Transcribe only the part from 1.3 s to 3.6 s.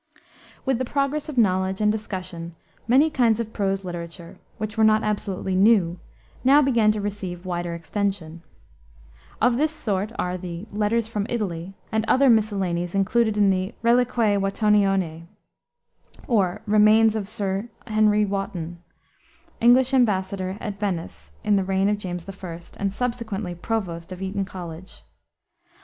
knowledge and discussion many kinds of